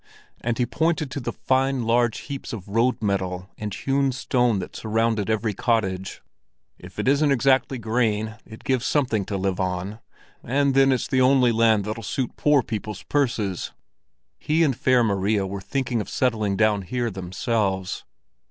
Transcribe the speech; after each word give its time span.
And 0.43 0.57
he 0.57 0.65
pointed 0.65 1.11
to 1.11 1.19
the 1.19 1.31
fine 1.31 1.83
large 1.83 2.21
heaps 2.21 2.53
of 2.53 2.67
road 2.67 3.03
metal 3.03 3.51
and 3.55 3.71
hewn 3.71 4.11
stone 4.11 4.57
that 4.57 4.75
surrounded 4.75 5.29
every 5.29 5.53
cottage. 5.53 6.23
"If 6.79 6.97
it 6.97 7.07
isn't 7.07 7.31
exactly 7.31 7.77
grain, 7.77 8.33
it 8.43 8.63
gives 8.63 8.87
something 8.87 9.25
to 9.25 9.37
live 9.37 9.59
on; 9.59 9.99
and 10.43 10.73
then 10.73 10.91
it's 10.91 11.07
the 11.07 11.21
only 11.21 11.51
land 11.51 11.85
that'll 11.85 12.01
suit 12.01 12.35
poor 12.35 12.63
people's 12.63 13.03
purses." 13.03 13.73
He 14.39 14.63
and 14.63 14.75
Fair 14.75 15.03
Maria 15.03 15.45
were 15.45 15.61
thinking 15.61 16.01
of 16.01 16.09
settling 16.09 16.57
down 16.57 16.81
here 16.81 17.11
themselves. 17.11 18.03